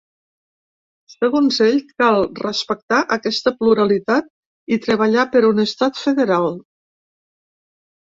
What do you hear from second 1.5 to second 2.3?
ell, cal